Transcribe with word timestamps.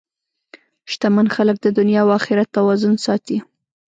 شتمن 0.91 1.27
خلک 1.35 1.57
د 1.61 1.67
دنیا 1.77 2.01
او 2.05 2.09
اخرت 2.19 2.47
توازن 2.57 2.95
ساتي. 3.05 3.37